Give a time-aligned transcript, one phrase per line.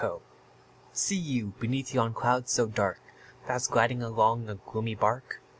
[0.93, 2.99] See you, beneath yon cloud so dark,
[3.45, 5.43] Fast gliding along a gloomy bark?